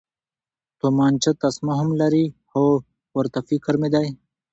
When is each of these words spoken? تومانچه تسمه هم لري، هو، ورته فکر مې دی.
تومانچه 0.79 1.31
تسمه 1.41 1.73
هم 1.79 1.89
لري، 2.01 2.25
هو، 2.51 2.65
ورته 3.17 3.39
فکر 3.49 3.73
مې 3.81 3.89
دی. 3.93 4.07